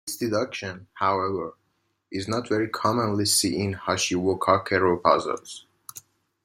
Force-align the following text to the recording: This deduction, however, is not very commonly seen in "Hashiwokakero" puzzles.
This 0.07 0.17
deduction, 0.17 0.87
however, 0.95 1.53
is 2.11 2.27
not 2.27 2.49
very 2.49 2.67
commonly 2.67 3.25
seen 3.25 3.53
in 3.53 3.73
"Hashiwokakero" 3.77 4.99
puzzles. 4.99 5.67